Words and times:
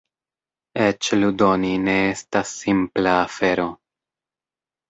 Eĉ 0.85 1.09
ludoni 1.19 1.69
ne 1.89 1.95
estas 2.15 2.57
simpla 2.63 3.15
afero. 3.27 3.71